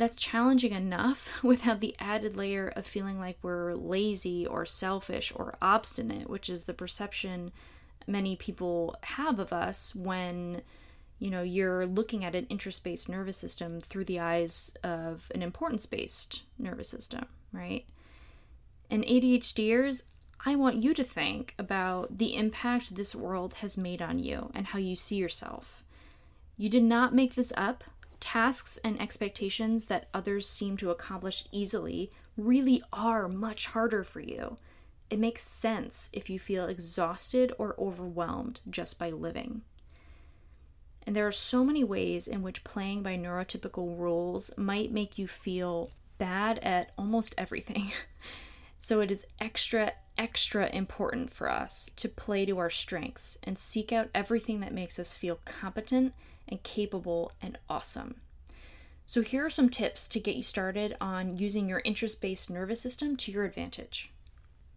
that's 0.00 0.16
challenging 0.16 0.72
enough 0.72 1.44
without 1.44 1.80
the 1.80 1.94
added 2.00 2.36
layer 2.36 2.72
of 2.74 2.86
feeling 2.86 3.20
like 3.20 3.38
we're 3.42 3.74
lazy 3.74 4.46
or 4.46 4.64
selfish 4.66 5.32
or 5.36 5.54
obstinate, 5.60 6.28
which 6.28 6.48
is 6.48 6.64
the 6.64 6.74
perception 6.74 7.52
many 8.06 8.34
people 8.34 8.96
have 9.02 9.38
of 9.38 9.52
us 9.52 9.94
when 9.94 10.62
you 11.18 11.30
know 11.30 11.42
you're 11.42 11.84
looking 11.86 12.24
at 12.24 12.34
an 12.34 12.46
interest-based 12.46 13.10
nervous 13.10 13.36
system 13.36 13.78
through 13.78 14.06
the 14.06 14.18
eyes 14.18 14.72
of 14.82 15.30
an 15.34 15.42
importance-based 15.42 16.42
nervous 16.58 16.88
system, 16.88 17.26
right? 17.52 17.84
And 18.88 19.04
ADHDers, 19.04 20.02
I 20.46 20.56
want 20.56 20.82
you 20.82 20.94
to 20.94 21.04
think 21.04 21.54
about 21.58 22.16
the 22.16 22.34
impact 22.34 22.96
this 22.96 23.14
world 23.14 23.54
has 23.54 23.76
made 23.76 24.00
on 24.00 24.18
you 24.18 24.50
and 24.54 24.68
how 24.68 24.78
you 24.78 24.96
see 24.96 25.16
yourself. 25.16 25.84
You 26.56 26.70
did 26.70 26.82
not 26.82 27.14
make 27.14 27.34
this 27.34 27.52
up 27.56 27.84
tasks 28.20 28.78
and 28.84 29.00
expectations 29.00 29.86
that 29.86 30.08
others 30.14 30.48
seem 30.48 30.76
to 30.76 30.90
accomplish 30.90 31.44
easily 31.50 32.10
really 32.36 32.82
are 32.92 33.28
much 33.28 33.66
harder 33.66 34.04
for 34.04 34.20
you. 34.20 34.56
It 35.08 35.18
makes 35.18 35.42
sense 35.42 36.08
if 36.12 36.30
you 36.30 36.38
feel 36.38 36.66
exhausted 36.66 37.52
or 37.58 37.74
overwhelmed 37.78 38.60
just 38.68 38.98
by 38.98 39.10
living. 39.10 39.62
And 41.06 41.16
there 41.16 41.26
are 41.26 41.32
so 41.32 41.64
many 41.64 41.82
ways 41.82 42.28
in 42.28 42.42
which 42.42 42.62
playing 42.62 43.02
by 43.02 43.16
neurotypical 43.16 43.98
rules 43.98 44.50
might 44.56 44.92
make 44.92 45.18
you 45.18 45.26
feel 45.26 45.90
bad 46.18 46.58
at 46.60 46.92
almost 46.96 47.34
everything. 47.36 47.90
so 48.78 49.00
it 49.00 49.10
is 49.10 49.26
extra, 49.40 49.94
extra 50.16 50.68
important 50.68 51.32
for 51.32 51.50
us 51.50 51.90
to 51.96 52.08
play 52.08 52.44
to 52.44 52.58
our 52.58 52.70
strengths 52.70 53.38
and 53.42 53.58
seek 53.58 53.92
out 53.92 54.10
everything 54.14 54.60
that 54.60 54.74
makes 54.74 54.98
us 54.98 55.14
feel 55.14 55.40
competent 55.44 56.12
and 56.50 56.62
capable 56.62 57.32
and 57.40 57.58
awesome. 57.68 58.16
So, 59.06 59.22
here 59.22 59.44
are 59.44 59.50
some 59.50 59.68
tips 59.68 60.06
to 60.06 60.20
get 60.20 60.36
you 60.36 60.44
started 60.44 60.94
on 61.00 61.36
using 61.36 61.68
your 61.68 61.82
interest 61.84 62.20
based 62.20 62.48
nervous 62.48 62.80
system 62.80 63.16
to 63.16 63.32
your 63.32 63.44
advantage. 63.44 64.12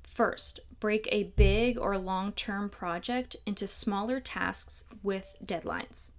First, 0.02 0.60
break 0.80 1.08
a 1.12 1.26
big 1.36 1.78
or 1.78 1.98
long 2.00 2.32
term 2.32 2.70
project 2.70 3.36
into 3.46 3.68
smaller 3.68 4.20
tasks 4.20 4.86
with 5.04 5.38
deadlines. 5.46 6.10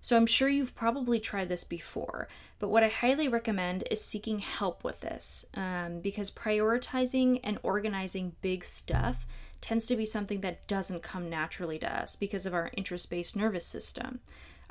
So, 0.00 0.16
I'm 0.16 0.26
sure 0.26 0.48
you've 0.48 0.76
probably 0.76 1.18
tried 1.18 1.48
this 1.48 1.64
before, 1.64 2.28
but 2.60 2.68
what 2.68 2.84
I 2.84 2.88
highly 2.88 3.26
recommend 3.26 3.82
is 3.90 4.00
seeking 4.00 4.38
help 4.38 4.84
with 4.84 5.00
this 5.00 5.44
um, 5.54 5.98
because 5.98 6.30
prioritizing 6.30 7.40
and 7.42 7.58
organizing 7.64 8.36
big 8.42 8.62
stuff 8.62 9.26
tends 9.60 9.86
to 9.86 9.96
be 9.96 10.06
something 10.06 10.42
that 10.42 10.68
doesn't 10.68 11.02
come 11.02 11.28
naturally 11.28 11.80
to 11.80 11.92
us 11.92 12.14
because 12.14 12.46
of 12.46 12.54
our 12.54 12.70
interest 12.76 13.10
based 13.10 13.34
nervous 13.34 13.66
system 13.66 14.20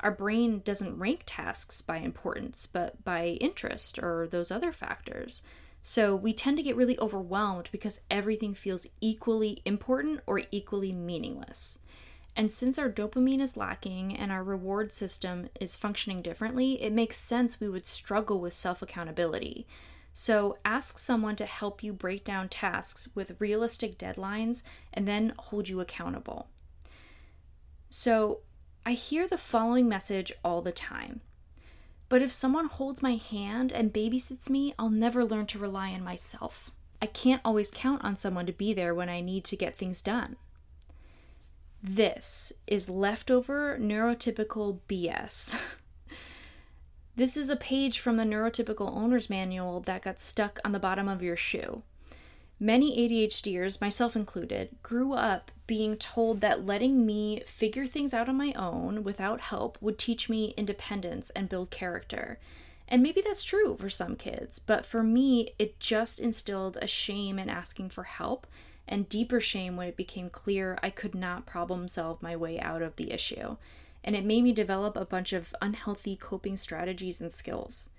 our 0.00 0.10
brain 0.10 0.60
doesn't 0.64 0.98
rank 0.98 1.22
tasks 1.26 1.82
by 1.82 1.98
importance, 1.98 2.66
but 2.66 3.02
by 3.04 3.38
interest 3.40 3.98
or 3.98 4.26
those 4.26 4.50
other 4.50 4.72
factors. 4.72 5.42
So 5.82 6.16
we 6.16 6.32
tend 6.32 6.56
to 6.56 6.62
get 6.62 6.76
really 6.76 6.98
overwhelmed 6.98 7.68
because 7.70 8.00
everything 8.10 8.54
feels 8.54 8.86
equally 9.00 9.62
important 9.64 10.20
or 10.26 10.42
equally 10.50 10.92
meaningless. 10.92 11.78
And 12.34 12.52
since 12.52 12.78
our 12.78 12.90
dopamine 12.90 13.40
is 13.40 13.56
lacking 13.56 14.14
and 14.14 14.30
our 14.30 14.42
reward 14.44 14.92
system 14.92 15.48
is 15.58 15.76
functioning 15.76 16.20
differently, 16.20 16.82
it 16.82 16.92
makes 16.92 17.16
sense 17.16 17.60
we 17.60 17.68
would 17.68 17.86
struggle 17.86 18.40
with 18.40 18.52
self 18.52 18.82
accountability. 18.82 19.66
So 20.12 20.58
ask 20.64 20.98
someone 20.98 21.36
to 21.36 21.46
help 21.46 21.82
you 21.82 21.92
break 21.92 22.24
down 22.24 22.48
tasks 22.48 23.08
with 23.14 23.36
realistic 23.38 23.98
deadlines 23.98 24.62
and 24.92 25.06
then 25.06 25.34
hold 25.38 25.68
you 25.68 25.80
accountable. 25.80 26.48
So, 27.90 28.40
I 28.88 28.92
hear 28.92 29.26
the 29.26 29.36
following 29.36 29.88
message 29.88 30.30
all 30.44 30.62
the 30.62 30.70
time. 30.70 31.20
But 32.08 32.22
if 32.22 32.32
someone 32.32 32.66
holds 32.66 33.02
my 33.02 33.16
hand 33.16 33.72
and 33.72 33.92
babysits 33.92 34.48
me, 34.48 34.74
I'll 34.78 34.90
never 34.90 35.24
learn 35.24 35.46
to 35.46 35.58
rely 35.58 35.90
on 35.90 36.04
myself. 36.04 36.70
I 37.02 37.06
can't 37.06 37.42
always 37.44 37.72
count 37.72 38.04
on 38.04 38.14
someone 38.14 38.46
to 38.46 38.52
be 38.52 38.72
there 38.72 38.94
when 38.94 39.08
I 39.08 39.20
need 39.20 39.42
to 39.46 39.56
get 39.56 39.76
things 39.76 40.00
done. 40.00 40.36
This 41.82 42.52
is 42.68 42.88
leftover 42.88 43.76
neurotypical 43.76 44.78
BS. 44.88 45.60
this 47.16 47.36
is 47.36 47.50
a 47.50 47.56
page 47.56 47.98
from 47.98 48.16
the 48.18 48.22
Neurotypical 48.22 48.96
Owner's 48.96 49.28
Manual 49.28 49.80
that 49.80 50.02
got 50.02 50.20
stuck 50.20 50.60
on 50.64 50.70
the 50.70 50.78
bottom 50.78 51.08
of 51.08 51.24
your 51.24 51.36
shoe. 51.36 51.82
Many 52.60 52.96
ADHDers, 52.96 53.80
myself 53.80 54.14
included, 54.14 54.76
grew 54.84 55.12
up 55.12 55.50
being 55.66 55.96
told 55.96 56.40
that 56.40 56.66
letting 56.66 57.04
me 57.04 57.42
figure 57.46 57.86
things 57.86 58.14
out 58.14 58.28
on 58.28 58.36
my 58.36 58.52
own 58.52 59.02
without 59.02 59.40
help 59.40 59.78
would 59.80 59.98
teach 59.98 60.28
me 60.28 60.54
independence 60.56 61.30
and 61.30 61.48
build 61.48 61.70
character. 61.70 62.38
And 62.88 63.02
maybe 63.02 63.20
that's 63.20 63.42
true 63.42 63.76
for 63.76 63.90
some 63.90 64.14
kids, 64.14 64.60
but 64.60 64.86
for 64.86 65.02
me, 65.02 65.50
it 65.58 65.80
just 65.80 66.20
instilled 66.20 66.78
a 66.80 66.86
shame 66.86 67.38
in 67.38 67.48
asking 67.48 67.90
for 67.90 68.04
help 68.04 68.46
and 68.88 69.08
deeper 69.08 69.40
shame 69.40 69.76
when 69.76 69.88
it 69.88 69.96
became 69.96 70.30
clear 70.30 70.78
I 70.82 70.90
could 70.90 71.14
not 71.14 71.46
problem 71.46 71.88
solve 71.88 72.22
my 72.22 72.36
way 72.36 72.60
out 72.60 72.82
of 72.82 72.96
the 72.96 73.10
issue. 73.10 73.56
And 74.04 74.14
it 74.14 74.24
made 74.24 74.44
me 74.44 74.52
develop 74.52 74.96
a 74.96 75.04
bunch 75.04 75.32
of 75.32 75.54
unhealthy 75.60 76.14
coping 76.14 76.56
strategies 76.56 77.20
and 77.20 77.32
skills. 77.32 77.90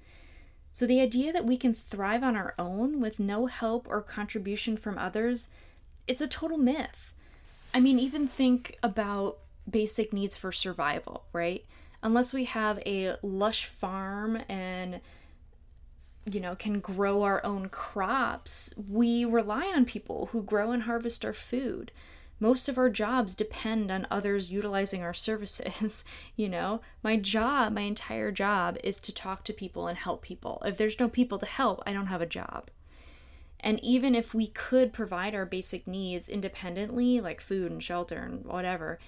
So, 0.72 0.86
the 0.86 1.02
idea 1.02 1.34
that 1.34 1.46
we 1.46 1.58
can 1.58 1.74
thrive 1.74 2.24
on 2.24 2.38
our 2.38 2.54
own 2.58 3.02
with 3.02 3.20
no 3.20 3.48
help 3.48 3.88
or 3.90 4.02
contribution 4.02 4.78
from 4.78 4.98
others, 4.98 5.50
it's 6.08 6.22
a 6.22 6.28
total 6.28 6.58
myth. 6.58 7.14
I 7.78 7.80
mean, 7.80 8.00
even 8.00 8.28
think 8.28 8.76
about 8.82 9.38
basic 9.70 10.12
needs 10.12 10.36
for 10.36 10.52
survival, 10.52 11.26
right? 11.32 11.64
Unless 12.02 12.34
we 12.34 12.46
have 12.46 12.80
a 12.88 13.18
lush 13.22 13.66
farm 13.68 14.40
and 14.50 15.00
you 16.26 16.40
know, 16.40 16.56
can 16.56 16.80
grow 16.80 17.22
our 17.22 17.46
own 17.46 17.70
crops, 17.70 18.74
we 18.90 19.26
rely 19.26 19.72
on 19.76 19.86
people 19.86 20.30
who 20.32 20.42
grow 20.42 20.72
and 20.72 20.84
harvest 20.84 21.24
our 21.24 21.36
food. 21.36 21.92
Most 22.40 22.68
of 22.68 22.80
our 22.80 22.90
jobs 22.90 23.36
depend 23.36 23.92
on 23.92 24.08
others 24.10 24.52
utilizing 24.52 25.04
our 25.04 25.14
services 25.14 26.04
you 26.36 26.50
know? 26.50 26.82
My 27.04 27.16
job 27.16 27.74
my 27.74 27.82
entire 27.82 28.32
job 28.32 28.78
is 28.84 29.00
to 29.02 29.14
talk 29.14 29.44
to 29.44 29.54
people 29.54 29.86
and 29.86 30.00
help 30.00 30.24
people. 30.24 30.64
If 30.66 30.78
there's 30.78 31.00
no 31.00 31.10
people 31.10 31.38
to 31.38 31.46
help 31.46 31.84
i 31.86 31.94
don't 31.94 32.08
have 32.08 32.22
a 32.22 32.26
job 32.26 32.72
and 33.60 33.84
even 33.84 34.16
if 34.16 34.34
we 34.34 34.48
could 34.48 34.94
provide 34.94 35.34
our 35.34 35.46
basic 35.46 35.88
needs 35.88 36.30
independently 36.30 37.20
like 37.20 37.42
food 37.42 37.72
and 37.72 37.84
shelter 37.84 38.20
and 38.20 38.46
whatever 38.46 39.00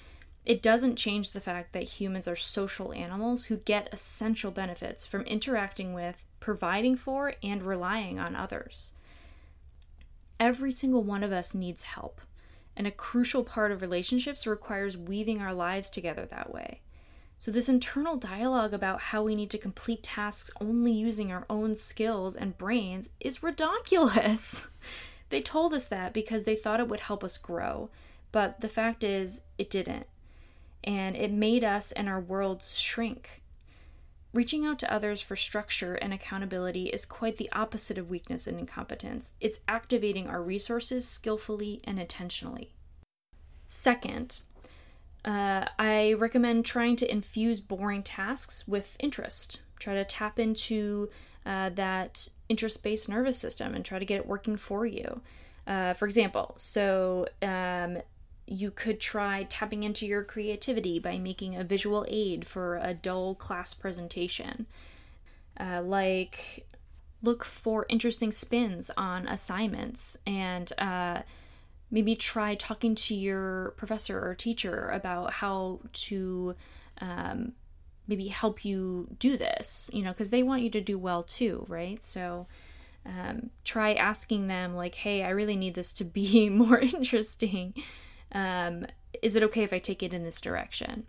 it 0.46 0.62
doesn't 0.62 0.96
change 0.96 1.32
the 1.32 1.41
fact 1.41 1.74
that 1.74 1.84
humans 1.84 2.27
are 2.27 2.36
social 2.36 2.94
animals 2.94 3.46
who 3.46 3.58
get 3.58 3.89
essential 3.91 4.51
benefits 4.51 5.06
from 5.06 5.22
interacting 5.24 5.94
with 5.94 6.24
providing 6.39 6.96
for 6.96 7.34
and 7.44 7.63
relying 7.63 8.20
on 8.20 8.36
others 8.36 8.94
every 10.39 10.72
single 10.72 11.03
one 11.03 11.24
of 11.24 11.32
us 11.32 11.53
needs 11.53 11.84
help 11.84 12.22
and 12.79 12.88
a 12.88 12.91
crucial 12.91 13.44
part 13.44 13.74
of 13.74 13.82
relationships 13.82 14.48
requires 14.48 14.98
weaving 14.98 15.41
our 15.41 15.53
lives 15.53 15.89
together 15.89 16.25
that 16.25 16.53
way. 16.53 16.79
So, 17.39 17.51
this 17.51 17.69
internal 17.69 18.17
dialogue 18.17 18.74
about 18.74 19.00
how 19.00 19.24
we 19.24 19.34
need 19.34 19.50
to 19.51 19.58
complete 19.58 20.03
tasks 20.03 20.51
only 20.60 20.91
using 20.91 21.31
our 21.31 21.46
own 21.50 21.74
skills 21.74 22.36
and 22.36 22.58
brains 22.58 23.12
is 23.22 23.39
redonkulous. 23.39 24.67
they 25.29 25.39
told 25.39 25.74
us 25.74 25.88
that 25.88 26.13
because 26.13 26.43
they 26.43 26.58
thought 26.58 26.81
it 26.81 26.89
would 26.89 27.00
help 27.00 27.24
us 27.24 27.38
grow, 27.38 27.89
but 28.34 28.60
the 28.60 28.67
fact 28.67 29.05
is, 29.05 29.43
it 29.58 29.69
didn't. 29.69 30.08
And 30.84 31.15
it 31.15 31.31
made 31.31 31.63
us 31.63 31.93
and 31.93 32.10
our 32.10 32.19
worlds 32.19 32.77
shrink. 32.77 33.41
Reaching 34.34 34.65
out 34.65 34.77
to 34.79 34.93
others 34.93 35.22
for 35.22 35.38
structure 35.38 35.96
and 35.96 36.13
accountability 36.13 36.88
is 36.88 37.05
quite 37.05 37.38
the 37.38 37.51
opposite 37.53 37.98
of 37.98 38.10
weakness 38.10 38.48
and 38.48 38.60
incompetence. 38.60 39.36
It's 39.39 39.62
activating 39.65 40.27
our 40.27 40.43
resources 40.43 41.08
skillfully 41.08 41.79
and 41.86 42.01
intentionally. 42.01 42.74
Second, 43.65 44.43
uh, 45.25 45.65
I 45.77 46.13
recommend 46.13 46.65
trying 46.65 46.95
to 46.97 47.11
infuse 47.11 47.59
boring 47.59 48.03
tasks 48.03 48.67
with 48.67 48.95
interest. 48.99 49.61
Try 49.79 49.95
to 49.95 50.05
tap 50.05 50.39
into 50.39 51.09
uh, 51.45 51.69
that 51.69 52.27
interest 52.47 52.83
based 52.83 53.09
nervous 53.09 53.38
system 53.38 53.73
and 53.75 53.83
try 53.83 53.99
to 53.99 54.05
get 54.05 54.17
it 54.17 54.27
working 54.27 54.55
for 54.55 54.85
you. 54.85 55.21
Uh, 55.67 55.93
for 55.93 56.05
example, 56.05 56.53
so 56.57 57.27
um, 57.41 57.99
you 58.47 58.71
could 58.71 58.99
try 58.99 59.43
tapping 59.43 59.83
into 59.83 60.07
your 60.07 60.23
creativity 60.23 60.97
by 60.99 61.17
making 61.17 61.55
a 61.55 61.63
visual 61.63 62.05
aid 62.09 62.47
for 62.47 62.77
a 62.77 62.93
dull 62.93 63.35
class 63.35 63.73
presentation. 63.73 64.65
Uh, 65.59 65.81
like, 65.83 66.65
look 67.21 67.43
for 67.45 67.85
interesting 67.89 68.31
spins 68.31 68.89
on 68.97 69.27
assignments 69.27 70.17
and 70.25 70.73
uh, 70.79 71.21
maybe 71.91 72.15
try 72.15 72.55
talking 72.55 72.96
to 72.96 73.15
your 73.15 73.74
professor 73.77 74.19
or 74.19 74.36
teacher 74.36 74.89
about 74.89 75.34
how 75.34 75.79
to 75.93 76.55
um, 77.01 77.53
maybe 78.08 78.27
help 78.27 78.63
you 78.65 79.08
do 79.19 79.38
this, 79.38 79.89
you 79.93 80.03
know, 80.03 80.12
because 80.12 80.29
they 80.29 80.43
want 80.43 80.62
you 80.62 80.69
to 80.69 80.81
do 80.81 80.98
well 80.98 81.24
too, 81.24 81.65
right? 81.67 82.01
So 82.03 82.48
um, 83.05 83.50
try 83.63 83.93
asking 83.93 84.48
them, 84.48 84.75
like, 84.75 84.96
hey, 84.96 85.24
I 85.24 85.29
really 85.29 85.55
need 85.55 85.75
this 85.75 85.93
to 85.93 86.03
be 86.03 86.50
more 86.50 86.79
interesting. 86.79 87.74
Um, 88.31 88.86
is 89.22 89.36
it 89.36 89.43
okay 89.43 89.63
if 89.63 89.74
I 89.74 89.79
take 89.79 90.03
it 90.03 90.13
in 90.13 90.24
this 90.24 90.41
direction? 90.41 91.05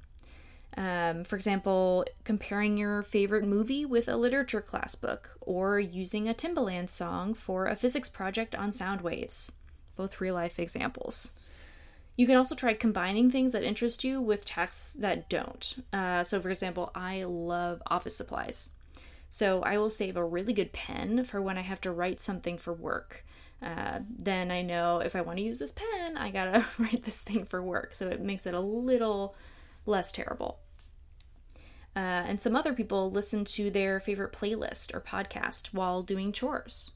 Um, 0.77 1.25
for 1.25 1.35
example, 1.35 2.07
comparing 2.23 2.79
your 2.79 3.03
favorite 3.03 3.45
movie 3.45 3.85
with 3.85 4.09
a 4.09 4.17
literature 4.17 4.61
class 4.61 4.95
book, 4.95 5.37
or 5.41 5.81
using 5.81 6.29
a 6.29 6.35
Timbaland 6.35 6.89
song 6.89 7.35
for 7.35 7.67
a 7.67 7.75
physics 7.75 8.09
project 8.09 8.55
on 8.55 8.71
sound 8.71 9.01
waves 9.01 9.53
both 10.01 10.19
real 10.19 10.35
life 10.35 10.59
examples. 10.59 11.35
You 12.17 12.27
can 12.27 12.37
also 12.37 12.55
try 12.55 12.73
combining 12.73 13.31
things 13.31 13.53
that 13.53 13.63
interest 13.63 14.03
you 14.03 14.19
with 14.19 14.47
tasks 14.47 14.95
that 14.95 15.29
don't. 15.29 15.85
Uh, 15.93 16.25
so, 16.25 16.41
for 16.41 16.49
example, 16.49 16.91
I 16.95 17.25
love 17.25 17.83
office 17.87 18.17
supplies. 18.17 18.71
So, 19.29 19.63
I 19.63 19.77
will 19.77 19.91
save 19.91 20.17
a 20.17 20.25
really 20.25 20.55
good 20.55 20.73
pen 20.73 21.25
for 21.25 21.43
when 21.43 21.59
I 21.59 21.61
have 21.61 21.83
to 21.83 21.93
write 21.93 22.19
something 22.19 22.57
for 22.57 22.73
work. 22.73 23.27
Uh, 23.63 23.99
then 24.09 24.51
I 24.51 24.63
know 24.63 25.01
if 25.01 25.15
I 25.15 25.21
want 25.21 25.37
to 25.37 25.45
use 25.45 25.59
this 25.59 25.73
pen, 25.73 26.17
I 26.17 26.31
gotta 26.31 26.65
write 26.79 27.03
this 27.03 27.21
thing 27.21 27.45
for 27.45 27.63
work. 27.63 27.93
So, 27.93 28.09
it 28.09 28.23
makes 28.23 28.47
it 28.47 28.55
a 28.55 28.61
little 28.61 29.35
less 29.85 30.11
terrible. 30.11 30.61
Uh, 31.95 32.25
and 32.29 32.41
some 32.41 32.57
other 32.57 32.73
people 32.73 33.11
listen 33.11 33.45
to 33.45 33.71
their 33.71 34.01
favorite 34.01 34.33
playlist 34.33 34.95
or 34.95 35.01
podcast 35.01 35.75
while 35.75 36.03
doing 36.03 36.33
chores. 36.33 36.93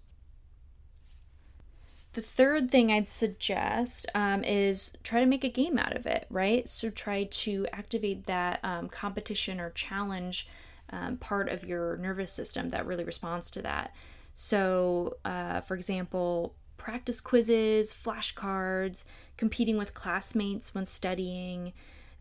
The 2.15 2.23
third 2.23 2.71
thing 2.71 2.93
I'd 2.93 3.09
suggest 3.09 4.07
um, 4.15 4.45
is 4.45 4.93
try 5.03 5.19
to 5.19 5.27
make 5.27 5.43
a 5.43 5.49
game 5.49 5.77
out 5.77 5.97
of 5.97 6.07
it, 6.07 6.27
right? 6.31 6.69
So 6.69 6.89
try 6.89 7.25
to 7.25 7.67
activate 7.73 8.27
that 8.27 8.61
um, 8.63 8.89
competition 8.89 9.61
or 9.61 9.71
challenge 9.71 10.49
um, 10.91 11.17
part 11.17 11.49
of 11.49 11.65
your 11.65 11.97
nervous 11.97 12.33
system 12.33 12.69
that 12.69 12.87
really 12.87 13.03
responds 13.03 13.51
to 13.53 13.63
that. 13.63 13.93
So, 14.33 15.17
uh, 15.25 15.61
for 15.63 15.75
example, 15.75 16.55
practice 16.77 17.21
quizzes, 17.21 17.93
flashcards, 17.93 19.05
competing 19.37 19.77
with 19.77 19.93
classmates 19.93 20.73
when 20.73 20.87
studying. 20.87 21.73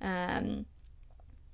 Um, 0.02 0.66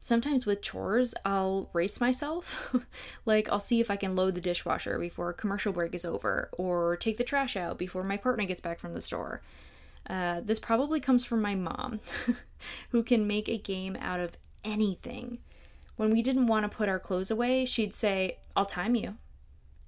sometimes 0.09 0.45
with 0.45 0.61
chores, 0.61 1.15
I'll 1.23 1.69
race 1.71 2.01
myself. 2.01 2.75
like, 3.25 3.49
I'll 3.49 3.59
see 3.59 3.79
if 3.79 3.89
I 3.89 3.95
can 3.95 4.15
load 4.15 4.35
the 4.35 4.41
dishwasher 4.41 4.99
before 4.99 5.31
commercial 5.31 5.71
break 5.71 5.95
is 5.95 6.03
over, 6.03 6.49
or 6.57 6.97
take 6.97 7.17
the 7.17 7.23
trash 7.23 7.55
out 7.55 7.77
before 7.77 8.03
my 8.03 8.17
partner 8.17 8.43
gets 8.43 8.59
back 8.59 8.79
from 8.79 8.93
the 8.93 9.01
store. 9.01 9.41
Uh, 10.09 10.41
this 10.43 10.59
probably 10.59 10.99
comes 10.99 11.23
from 11.23 11.41
my 11.41 11.55
mom, 11.55 12.01
who 12.89 13.03
can 13.03 13.27
make 13.27 13.47
a 13.47 13.57
game 13.57 13.95
out 14.01 14.19
of 14.19 14.37
anything. 14.65 15.37
When 15.95 16.09
we 16.11 16.21
didn't 16.21 16.47
want 16.47 16.69
to 16.69 16.75
put 16.75 16.89
our 16.89 16.99
clothes 16.99 17.31
away, 17.31 17.65
she'd 17.65 17.93
say, 17.93 18.39
I'll 18.55 18.65
time 18.65 18.95
you. 18.95 19.15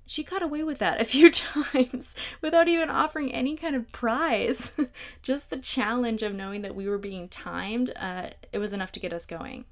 She 0.06 0.24
got 0.24 0.44
away 0.44 0.64
with 0.64 0.80
that 0.80 1.02
a 1.02 1.06
few 1.16 1.32
times 1.32 2.16
without 2.42 2.68
even 2.68 2.90
offering 2.90 3.34
any 3.34 3.56
kind 3.56 3.76
of 3.76 3.92
prize. 3.92 4.76
Just 5.24 5.50
the 5.50 5.58
challenge 5.58 6.22
of 6.22 6.34
knowing 6.34 6.62
that 6.62 6.76
we 6.76 6.88
were 6.88 6.98
being 6.98 7.30
timed, 7.30 7.92
uh, 7.96 8.30
it 8.52 8.60
was 8.60 8.74
enough 8.74 8.92
to 8.94 9.00
get 9.00 9.14
us 9.14 9.26
going. 9.26 9.66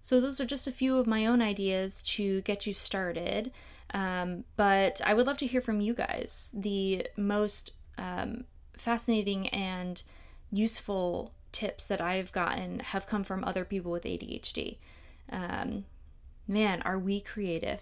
So, 0.00 0.20
those 0.20 0.40
are 0.40 0.46
just 0.46 0.66
a 0.66 0.72
few 0.72 0.96
of 0.96 1.06
my 1.06 1.26
own 1.26 1.42
ideas 1.42 2.02
to 2.14 2.40
get 2.42 2.66
you 2.66 2.72
started. 2.72 3.52
Um, 3.92 4.44
but 4.56 5.00
I 5.04 5.14
would 5.14 5.26
love 5.26 5.38
to 5.38 5.46
hear 5.46 5.60
from 5.60 5.80
you 5.80 5.94
guys. 5.94 6.50
The 6.54 7.06
most 7.16 7.72
um, 7.98 8.44
fascinating 8.76 9.48
and 9.48 10.02
useful 10.50 11.32
tips 11.52 11.84
that 11.86 12.00
I've 12.00 12.32
gotten 12.32 12.80
have 12.80 13.06
come 13.06 13.24
from 13.24 13.44
other 13.44 13.64
people 13.64 13.90
with 13.90 14.04
ADHD. 14.04 14.78
Um, 15.30 15.84
man, 16.46 16.82
are 16.82 16.98
we 16.98 17.20
creative? 17.20 17.80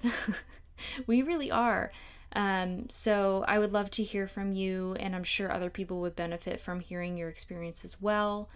we 1.07 1.22
really 1.22 1.50
are. 1.50 1.92
Um, 2.35 2.88
so 2.88 3.44
I 3.48 3.59
would 3.59 3.72
love 3.72 3.90
to 3.92 4.02
hear 4.02 4.28
from 4.28 4.52
you, 4.52 4.96
and 5.00 5.14
I'm 5.16 5.24
sure 5.24 5.50
other 5.50 5.70
people 5.70 6.00
would 6.00 6.16
benefit 6.16 6.61
from 6.61 6.81
hearing 6.81 7.16
your 7.16 7.28
experience 7.28 7.85
as 7.85 8.00
well. 8.00 8.48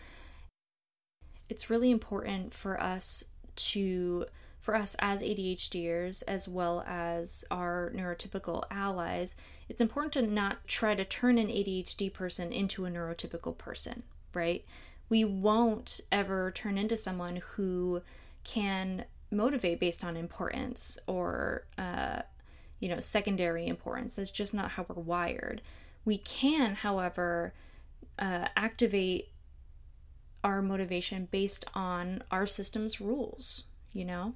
It's 1.48 1.70
really 1.70 1.90
important 1.90 2.54
for 2.54 2.80
us 2.80 3.24
to 3.56 4.26
for 4.60 4.76
us 4.76 4.94
as 5.00 5.22
ADHDers 5.22 6.22
as 6.28 6.46
well 6.46 6.84
as 6.86 7.44
our 7.50 7.92
neurotypical 7.96 8.62
allies, 8.70 9.34
it's 9.68 9.80
important 9.80 10.12
to 10.12 10.22
not 10.22 10.66
try 10.68 10.94
to 10.94 11.04
turn 11.04 11.36
an 11.36 11.48
ADHD 11.48 12.12
person 12.12 12.52
into 12.52 12.86
a 12.86 12.90
neurotypical 12.90 13.58
person, 13.58 14.04
right? 14.32 14.64
We 15.08 15.24
won't 15.24 16.00
ever 16.12 16.52
turn 16.52 16.78
into 16.78 16.96
someone 16.96 17.42
who 17.54 18.02
can 18.44 19.04
motivate 19.32 19.80
based 19.80 20.04
on 20.04 20.16
importance 20.16 20.96
or 21.08 21.64
uh, 21.76 22.22
you 22.78 22.88
know 22.88 23.00
secondary 23.00 23.66
importance. 23.66 24.14
That's 24.14 24.30
just 24.30 24.54
not 24.54 24.72
how 24.72 24.86
we're 24.88 25.02
wired. 25.02 25.60
We 26.04 26.18
can, 26.18 26.76
however, 26.76 27.52
uh, 28.18 28.46
activate 28.56 29.31
our 30.44 30.62
motivation 30.62 31.28
based 31.30 31.64
on 31.74 32.22
our 32.30 32.46
system's 32.46 33.00
rules, 33.00 33.64
you 33.92 34.04
know? 34.04 34.34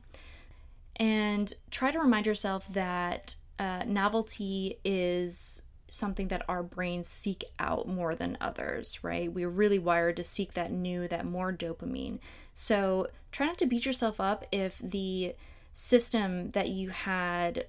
And 0.97 1.53
try 1.71 1.91
to 1.91 1.99
remind 1.99 2.27
yourself 2.27 2.67
that 2.73 3.37
uh, 3.59 3.85
novelty 3.87 4.79
is 4.85 5.63
something 5.89 6.29
that 6.29 6.45
our 6.49 6.63
brains 6.63 7.09
seek 7.09 7.45
out 7.59 7.89
more 7.89 8.15
than 8.15 8.37
others, 8.41 9.03
right? 9.03 9.33
We're 9.33 9.49
really 9.49 9.79
wired 9.79 10.17
to 10.17 10.25
seek 10.25 10.55
that 10.55 10.73
new, 10.73 11.09
that 11.09 11.27
more 11.27 11.53
dopamine. 11.53 12.19
So 12.55 13.09
try 13.33 13.47
not 13.47 13.59
to 13.59 13.67
beat 13.67 13.87
yourself 13.87 14.21
up 14.21 14.47
if 14.51 14.79
the 14.79 15.35
system 15.73 16.51
that 16.53 16.69
you 16.69 16.91
had, 16.91 17.67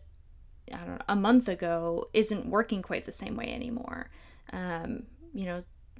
I 0.73 0.78
don't 0.78 0.88
know, 0.88 1.02
a 1.08 1.15
month 1.15 1.47
ago 1.47 2.08
isn't 2.13 2.45
working 2.45 2.82
quite 2.82 3.06
the 3.06 3.12
same 3.12 3.36
way 3.36 3.54
anymore. 3.54 4.10
Um, 4.52 5.04
you 5.34 5.45
know, 5.45 5.60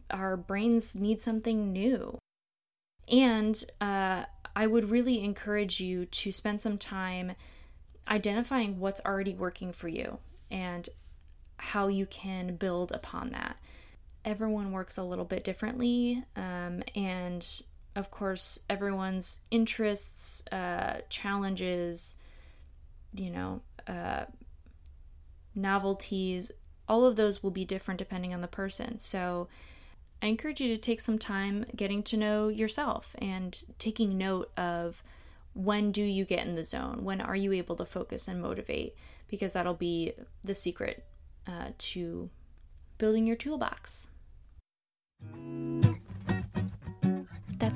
our 0.10 0.38
brains 0.38 0.96
need 0.96 1.22
something 1.22 1.72
new. 1.72 2.18
And 3.10 3.64
uh, 3.80 4.24
I 4.56 4.68
would 4.68 4.90
really 4.90 5.24
encourage 5.24 5.80
you 5.80 6.06
to 6.06 6.32
spend 6.32 6.62
some 6.62 6.78
time 6.78 7.34
identifying 8.08 8.80
what's 8.80 9.02
already 9.06 9.34
working 9.34 9.72
for 9.72 9.88
you 9.88 10.20
and 10.50 10.90
how 11.58 11.88
you 11.88 12.06
can 12.06 12.56
build 12.56 12.92
upon 12.92 13.32
that. 13.32 13.58
Everyone 14.24 14.72
works 14.72 14.98
a 14.98 15.04
little 15.04 15.26
bit 15.26 15.44
differently, 15.44 16.24
um, 16.36 16.84
and 16.96 17.62
of 17.96 18.12
course, 18.12 18.60
everyone's 18.70 19.40
interests, 19.50 20.44
uh, 20.52 21.02
challenges, 21.10 22.16
you 23.14 23.32
know, 23.32 23.62
uh, 23.88 24.26
novelties, 25.56 26.52
all 26.88 27.06
of 27.06 27.16
those 27.16 27.42
will 27.42 27.52
be 27.52 27.66
different 27.66 27.98
depending 27.98 28.34
on 28.34 28.42
the 28.42 28.48
person. 28.48 28.98
So, 28.98 29.48
I 30.22 30.28
encourage 30.28 30.60
you 30.60 30.68
to 30.70 30.78
take 30.78 31.00
some 31.00 31.20
time 31.20 31.66
getting 31.76 32.02
to 32.04 32.18
know 32.18 32.48
yourself 32.48 33.16
and 33.20 33.64
taking 33.78 34.18
note 34.18 34.52
of 34.58 35.04
when 35.54 35.92
do 35.92 36.04
you 36.04 36.26
get 36.26 36.46
in 36.46 36.54
the 36.54 36.66
zone? 36.66 37.04
When 37.04 37.22
are 37.22 37.36
you 37.36 37.52
able 37.54 37.76
to 37.78 37.86
focus 37.86 38.28
and 38.28 38.42
motivate? 38.42 38.96
Because 39.28 39.54
that'll 39.54 39.74
be 39.74 40.14
the 40.44 40.56
secret 40.56 41.04
uh, 41.48 41.70
to 41.78 42.30
building 42.98 43.28
your 43.28 43.36
toolbox. 43.36 44.08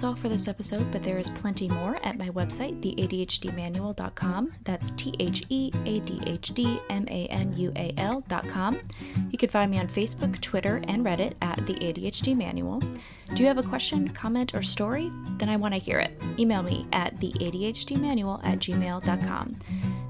That's 0.01 0.09
all 0.09 0.15
for 0.15 0.29
this 0.29 0.47
episode, 0.47 0.91
but 0.91 1.03
there 1.03 1.19
is 1.19 1.29
plenty 1.29 1.67
more 1.67 2.03
at 2.03 2.17
my 2.17 2.31
website, 2.31 2.81
theadhdmanual.com. 2.81 4.51
That's 4.63 4.89
T 4.89 5.13
H 5.19 5.43
E 5.49 5.71
A 5.85 5.99
D 5.99 6.19
H 6.25 6.55
D 6.55 6.79
M 6.89 7.07
A 7.07 7.27
N 7.27 7.53
U 7.55 7.71
A 7.75 7.93
L.com. 7.97 8.79
You 9.29 9.37
can 9.37 9.49
find 9.49 9.69
me 9.69 9.77
on 9.77 9.87
Facebook, 9.87 10.41
Twitter, 10.41 10.81
and 10.87 11.05
Reddit 11.05 11.35
at 11.43 11.63
The 11.67 11.75
ADHD 11.75 12.35
Manual. 12.35 12.79
Do 13.35 13.43
you 13.43 13.45
have 13.45 13.59
a 13.59 13.63
question, 13.63 14.07
comment, 14.07 14.55
or 14.55 14.63
story? 14.63 15.11
Then 15.37 15.49
I 15.49 15.55
want 15.57 15.75
to 15.75 15.79
hear 15.79 15.99
it. 15.99 16.19
Email 16.39 16.63
me 16.63 16.87
at 16.91 17.19
theadhdmanual 17.19 18.43
at 18.43 18.57
gmail.com. 18.57 19.55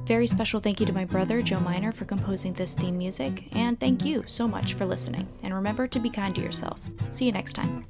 Very 0.06 0.28
special 0.28 0.62
thank 0.62 0.80
you 0.80 0.86
to 0.86 0.94
my 0.94 1.04
brother, 1.04 1.42
Joe 1.42 1.60
Miner, 1.60 1.92
for 1.92 2.06
composing 2.06 2.54
this 2.54 2.72
theme 2.72 2.98
music, 2.98 3.50
and 3.52 3.78
thank 3.78 4.06
you 4.06 4.24
so 4.26 4.48
much 4.48 4.74
for 4.76 4.86
listening. 4.86 5.28
And 5.44 5.54
remember 5.54 5.86
to 5.86 6.00
be 6.00 6.10
kind 6.10 6.34
to 6.36 6.42
yourself. 6.42 6.80
See 7.10 7.26
you 7.26 7.34
next 7.34 7.54
time. 7.54 7.84